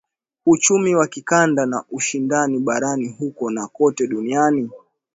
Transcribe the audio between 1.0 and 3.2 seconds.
kikanda na ushindani barani